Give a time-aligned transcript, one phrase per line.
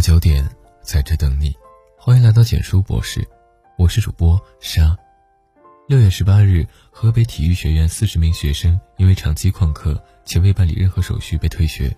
[0.00, 0.48] 九点
[0.82, 1.54] 在这等你，
[1.98, 3.22] 欢迎来到简书博士，
[3.76, 4.96] 我是主播沙。
[5.86, 11.94] 六月十八日，河北体育学院四十名学生因为长期旷课且未办理任何手续被退学。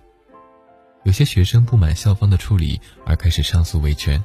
[1.03, 4.21] 有些学生不满校方的处理而开始上诉维权，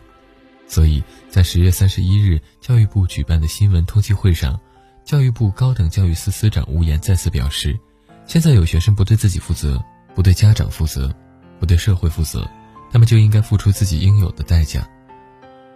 [0.66, 1.00] 所以
[1.30, 4.58] 在十月三十一日教育部举办的新闻通气会上，
[5.04, 7.78] 教育部高等教育司司长吴岩再次表示：
[8.26, 9.80] 现在有学生不对自己负责，
[10.16, 11.14] 不对家长负责，
[11.60, 12.44] 不对社会负责。
[12.90, 14.88] 他们就应该付出自己应有的代价，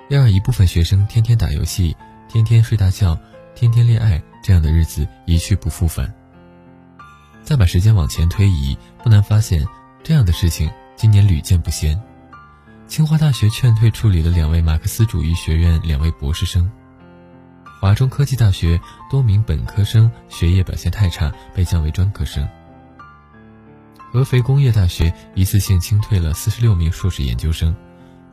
[0.09, 1.97] 要让一部分学生天天打游戏、
[2.29, 3.19] 天天睡大觉、
[3.55, 6.12] 天天恋爱这样的日子一去不复返。
[7.43, 9.67] 再把时间往前推移，不难发现，
[10.03, 12.01] 这样的事情今年屡见不鲜。
[12.87, 16.70] 清华大学劝退处理了两位马克思主义学院两位博士生，
[17.81, 22.47] 华中科技大学多名本科生学业表现太差，被降为专科生。
[24.12, 27.75] 合肥工业大学一次性清退了四十六名硕士研究生，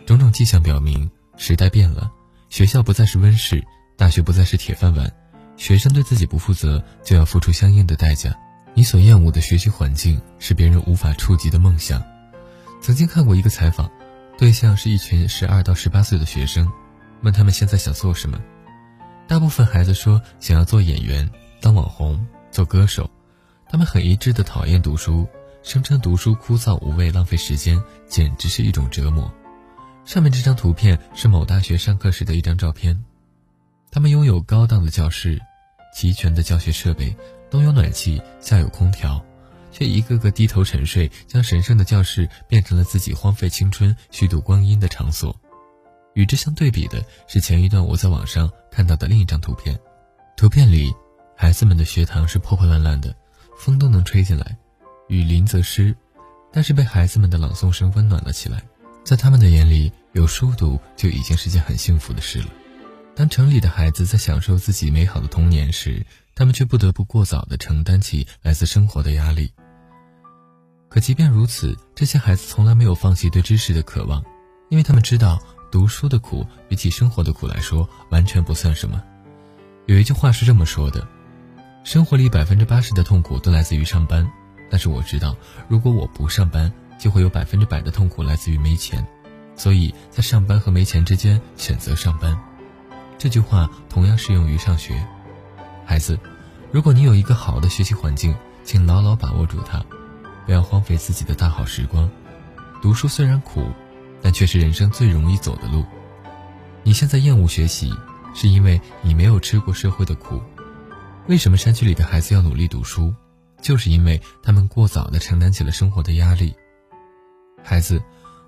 [0.05, 2.11] 种种迹象表明，时代变了，
[2.49, 5.09] 学校不再是温室，大学不再是铁饭碗，
[5.55, 8.37] 学生对自己不负责，就要付出相应的代价。
[8.73, 12.03] 你所厌恶的学习环境，是别人无法触及的梦想。
[12.81, 13.89] 曾经看过一个采访，
[14.37, 16.69] 对象是一群十二到十八岁的学生，
[17.21, 18.37] 问他们现在想做什么，
[19.29, 21.31] 大部分孩子说想要做演员、
[21.61, 23.09] 当网红、做歌手，
[23.69, 25.25] 他们很一致的讨厌读书。
[25.61, 29.31] 声称读书枯燥无味、浪费时间，简直是一种折磨。
[30.05, 32.97] 上面这张图片是某大学上课时的一张照片，
[33.91, 35.39] 他们拥有高档的教室、
[35.93, 37.15] 齐全的教学设备，
[37.51, 39.23] 冬有暖气，夏有空调，
[39.71, 45.35] 却一个个低头沉睡，将神圣的教室变成了自己荒废青春、虚度光阴的场所。
[46.15, 49.77] 与之相对比的是前一段我在网上看到的另一张图片，
[50.37, 50.91] 图片里
[51.35, 53.13] 孩子们的学堂是破破烂烂的，
[53.57, 54.57] 风都能吹进来。
[55.09, 55.95] 雨淋则湿，
[56.53, 58.63] 但是被孩子们的朗诵声温暖了起来。
[59.03, 62.47] 在他们的眼里，有书读就已经是件很幸福的事了。
[63.15, 66.05] 当城里的孩子在享受自己美好的童年时，
[66.35, 69.51] 他们却不得不过早地承担起来自生活的压力。
[70.89, 74.23] 可即便如此，这些孩子从来没有放弃对知识的渴望，
[74.69, 79.03] 因为他们知道读书的苦比起生活的苦来说完全不算什么。
[79.87, 81.07] 有一句话是这么说的：
[81.83, 84.31] 生活里百分之八十的痛苦都来自于上班。
[84.69, 85.35] 但是我知道，
[85.67, 89.05] 如果我不上班，就会有百分之百的痛苦来自于没钱，
[89.55, 92.37] 所以在上班和没钱之间选择上班。
[93.17, 95.05] 这句话同样适用于上学。
[95.85, 96.19] 孩子，
[96.71, 99.83] 如果你有一个好的学习环境，请牢牢把握住它，
[100.45, 102.09] 不要荒废自己的大好时光。
[102.81, 103.71] 读书虽然苦，
[104.21, 105.83] 但却是人生最容易走的路。
[106.83, 107.93] 你现在厌恶学习，
[108.33, 110.41] 是因为你没有吃过社会的苦。
[111.27, 113.13] 为什么山区里的孩子要努力读书？
[113.61, 116.53] 就是因为他们过早地承担起了生活的压力。
[117.63, 118.01] 孩子，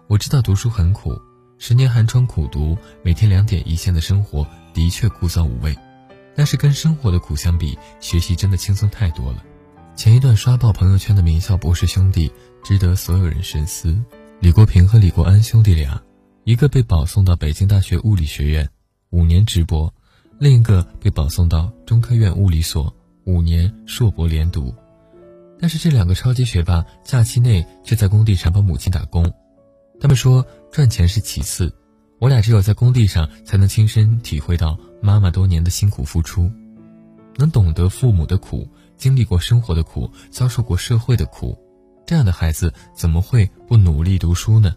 [0.08, 1.20] 我知道读书很苦，
[1.58, 5.78] 十年寒窗苦读，每天两点一线的生活的确枯燥无味。
[6.36, 9.44] 但是跟生活的苦相比，学习真的轻松太多了。
[9.96, 12.32] 前一段刷爆朋友圈的名校博士兄弟，
[12.64, 14.02] 值得所有人深思。
[14.40, 16.02] 李国平和李国安兄弟俩，
[16.46, 18.68] 一个被保送到北京大学物理学院，
[19.10, 19.94] 五年直博；
[20.40, 22.96] 另一个被保送到中科院物理所，
[23.26, 24.74] 五年硕博连读。
[25.62, 29.32] 但是这两个超级学霸假期内却在工地上帮母亲打工，
[30.00, 31.72] 他们说赚钱是其次，
[32.20, 36.52] 我俩只有在工地上才能亲身体会到妈妈多年的辛苦付出，
[37.38, 38.68] 能懂得父母的苦，
[38.98, 41.56] 经历过生活的苦，遭受过社会的苦，
[42.08, 44.76] 这样的孩子怎么会不努力读书呢？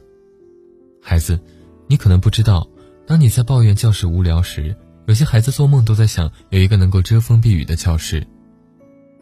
[1.02, 1.40] 孩子，
[1.88, 2.68] 你可能不知道，
[3.06, 8.26] 当你在抱怨教室无聊时，有些孩子做梦都在想有一个能够遮风避雨的教室。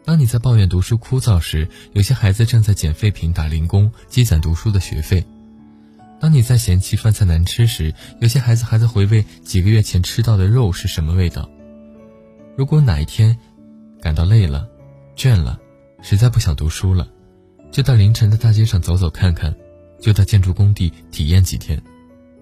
[0.05, 5.21] 当你在抱怨读书枯燥时，有些孩子正在捡废品、打零工，积攒读书的学费；
[6.19, 11.49] 当你在嫌弃饭菜难吃时，有些孩子还在回味几个月前吃到的肉是什么味道。
[12.57, 13.37] 如果哪一天
[14.01, 14.67] 感到累了、
[15.15, 15.57] 倦了，
[16.01, 17.07] 实在不想读书了，
[17.71, 19.55] 就到凌晨的大街上走走看看，
[20.01, 21.81] 就到建筑工地体验几天，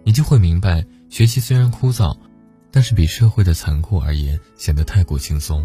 [0.03, 2.17] 你就会明白，学习虽然枯燥，
[2.71, 5.63] 但是比社会的残酷而言，显得太过轻松。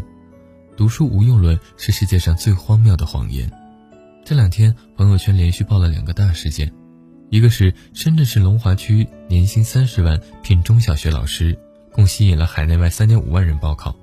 [0.77, 3.51] 读书无用论是世界上最荒谬的谎言。
[4.25, 6.71] 这两天朋友圈连续爆了两个大事件，
[7.31, 11.59] 一个是深圳市龙华区年薪三十万聘中小学老师，
[11.93, 13.97] 共吸引了海内外三点五万人报考，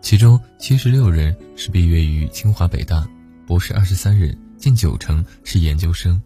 [0.00, 3.06] 其中七十六人是毕业于清华北大，
[3.46, 6.18] 博士二十三人，近九成是研究生；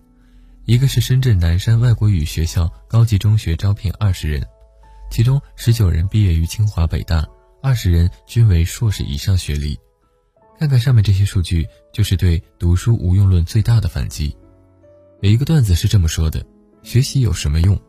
[0.65, 4.47] 一个是深圳南山外国语学校高级中学招聘二十人，
[5.11, 7.27] 其中十九人毕业于清华北大，
[7.61, 9.77] 二十人均为硕士以上学历。
[10.58, 14.37] 看看上面这些数据，就是对读书无用论最大的反击。
[15.20, 16.44] 有一个段子是这么说的：
[16.82, 17.81] 学习有什么用？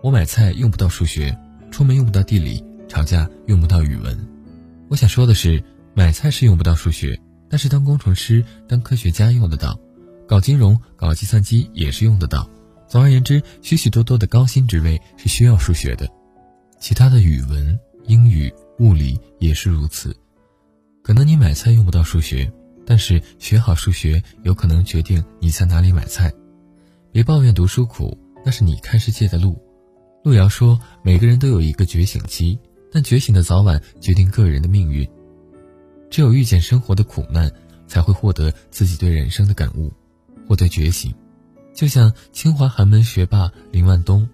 [0.00, 1.36] 我买菜用不到数学，
[1.72, 4.16] 出门用不到地理，吵架用不到语文。
[4.88, 5.60] 我想说的是，
[5.94, 9.76] 买菜是用不到数学，但是当工程师、当科学家用得到，
[10.28, 12.48] 搞金融、搞计算机也是用得到。
[12.86, 16.08] 总而言之，许许多多的高薪职位是需要数学的，
[16.78, 20.16] 其他的语文、英语、物理也是如此。
[21.04, 22.50] 可能你买菜用不到数学，
[22.86, 26.32] 但是学好数学有可能决定你在哪里买菜。
[27.12, 29.62] 别抱怨读书苦，那是你看世界的路。
[30.22, 32.58] 路遥说：“每个人都有一个觉醒期，
[32.90, 35.06] 但觉醒的早晚决定个人的命运。
[36.08, 37.52] 只有遇见生活的苦难，
[37.86, 39.92] 才会获得自己对人生的感悟，
[40.48, 41.14] 获得觉醒。
[41.74, 44.26] 就像清华寒门学霸林万东，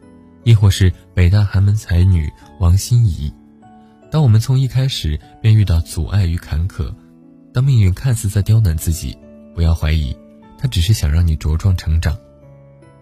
[0.44, 2.30] 亦或是北大寒门才女
[2.60, 3.32] 王心怡。
[4.10, 6.94] 当我们从一开始便遇到阻碍与坎坷，
[7.52, 9.16] 当命运看似在刁难自己，
[9.54, 10.16] 不要怀疑，
[10.58, 12.18] 他只是想让你茁壮成长。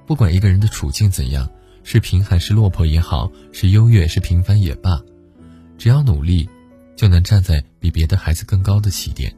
[0.06, 1.48] 不管一个人的处境怎样。”
[1.84, 5.00] 是贫寒是落魄也好，是优越是平凡也罢，
[5.78, 6.46] 只要努力，
[6.94, 9.34] 就能站在比别的孩子更高的起点。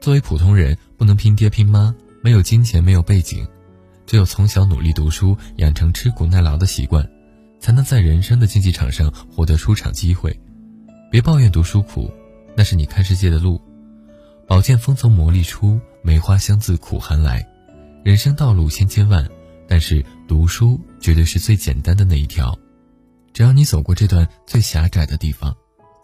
[0.00, 3.46] 作为普通人，不能拼爹拼妈，没有金钱，没有背景，
[4.06, 7.06] 只有从小努力读书，养成吃苦耐劳的习惯，
[7.60, 10.34] 才能在人生的竞技场上获得出场机会。
[11.10, 12.10] 别抱怨读书苦，
[12.56, 13.60] 那是你看世界的路。
[14.46, 17.46] 宝剑锋从磨砺出，梅花香自苦寒来。
[18.04, 19.26] 人生道路千千万。
[19.68, 22.56] 但是读书绝对是最简单的那一条，
[23.32, 25.52] 只要你走过这段最狭窄的地方，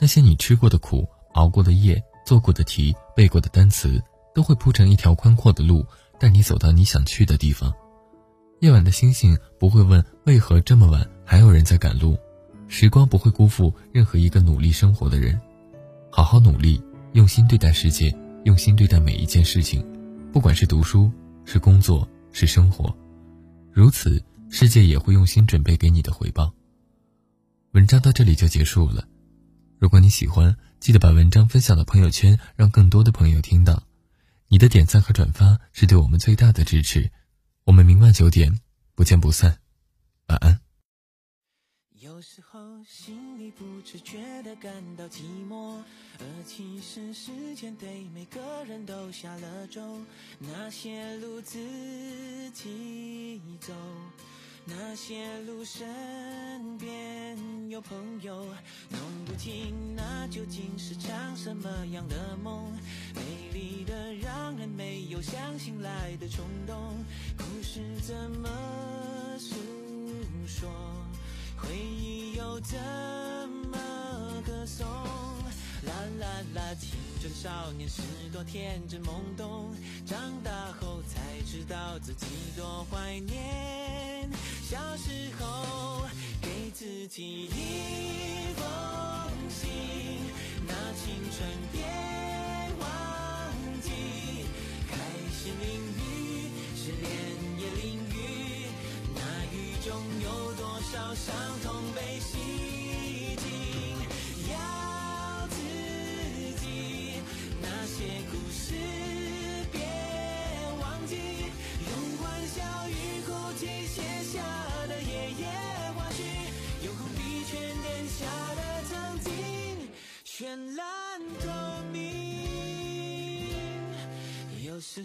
[0.00, 4.02] 那些你吃过的苦、熬过的夜、做过的题、背过的单词，
[4.34, 5.86] 都会铺成一条宽阔的路，
[6.18, 7.72] 带你走到你想去的地方。
[8.58, 12.18] 夜晚的星星不会问为何这么晚还有人在赶路，
[12.72, 15.38] 时光不会辜负任何一个努力生活的人。
[16.10, 16.82] 好好努力，
[17.12, 19.84] 用心对待世界，用心对待每一件事情，
[20.32, 21.12] 不管是读书、
[21.44, 22.96] 是工作、是生活。
[23.72, 26.50] 如此，世界也会用心准备给你的回报。
[27.72, 29.06] 文章到这里就结束了。
[29.78, 33.82] 如果你喜欢，记得把文章分享到朋友圈，让更多的朋友听到。
[34.48, 37.10] 你的点赞和转发是对我们最大的支持。
[37.64, 38.60] 我们明晚九点
[38.94, 39.58] 不见不散。
[40.28, 40.71] 晚安。
[43.92, 45.78] 只觉得感到寂寞，
[46.18, 49.82] 而其实时间对每个人都下了咒。
[50.38, 51.58] 那些路自
[52.52, 53.74] 己走，
[54.64, 57.36] 那些路身边
[57.68, 58.46] 有朋友，
[58.88, 62.72] 弄不清那究竟是场什么样的梦，
[63.14, 63.20] 美
[63.52, 67.04] 丽的让人没有相信来的冲动，
[67.36, 68.48] 故事怎么
[69.38, 69.54] 诉
[70.46, 70.70] 说？
[71.58, 72.76] 回忆又怎
[76.54, 76.90] 那，青
[77.20, 78.02] 春少年是
[78.32, 80.50] 多天真懵懂，长大
[80.80, 82.26] 后才知道自己
[82.56, 84.28] 多怀念。
[84.62, 86.04] 小时候，
[86.42, 88.64] 给自己一封
[89.48, 89.70] 信，
[90.66, 91.48] 那青春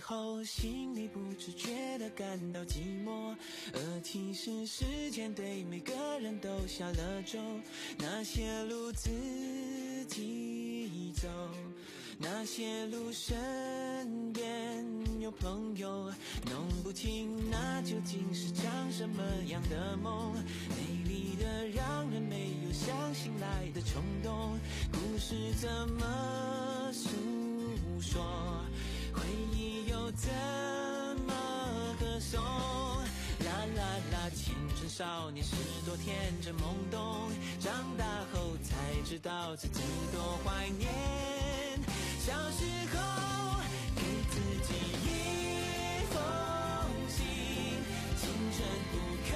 [0.10, 3.36] 后，心里不自觉的感到寂寞，
[3.74, 7.38] 而其实时间对每个人都下了咒。
[7.98, 9.10] 那些路自
[10.08, 11.28] 己走，
[12.18, 14.86] 那些路身边
[15.20, 16.10] 有朋友，
[16.50, 20.34] 弄不清那究竟是场什么样的梦，
[20.70, 24.58] 美丽的让人没有相信来的冲动，
[24.90, 27.10] 故事怎么诉
[28.00, 28.47] 说？
[30.18, 30.30] 怎
[31.28, 32.42] 么歌颂？
[32.42, 35.56] 啦啦啦，青春少年时
[35.86, 36.60] 多天真懵
[36.90, 39.80] 懂，长大后才知道自己
[40.12, 40.90] 多怀念
[42.20, 43.62] 小时候，
[43.96, 44.74] 给自己
[45.06, 45.06] 一
[46.12, 46.20] 封
[47.08, 47.24] 信，
[48.18, 48.98] 青春不
[49.30, 49.32] 可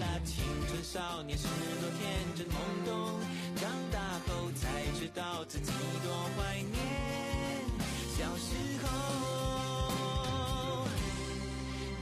[0.00, 1.46] 啦，青春少年是
[1.80, 2.00] 多天
[2.36, 2.52] 真懵
[2.84, 3.20] 懂，
[3.56, 5.72] 长大后才知道自己
[6.02, 6.74] 多怀念
[8.16, 8.88] 小时候。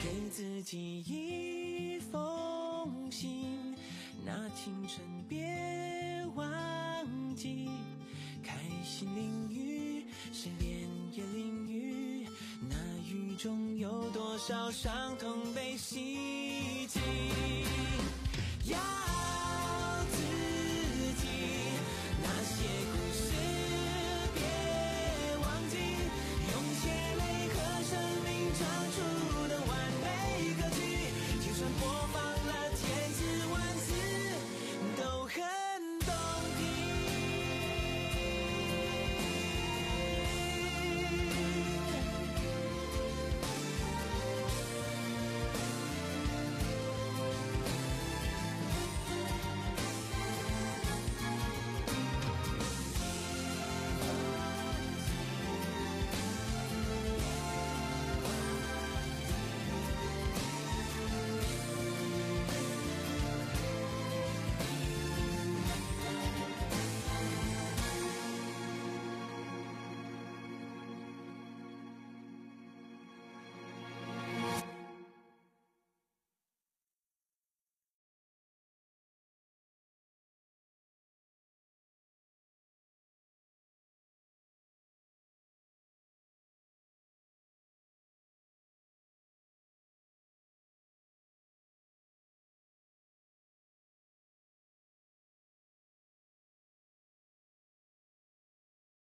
[0.02, 3.76] 给自己一封信，
[4.24, 6.46] 那青春别忘
[7.36, 7.68] 记。
[8.42, 12.26] 开心淋雨，失恋也淋雨，
[12.68, 17.00] 那雨中有多少伤痛被洗净。
[18.70, 18.99] Yeah.